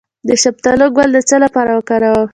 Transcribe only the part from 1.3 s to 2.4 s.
لپاره وکاروم؟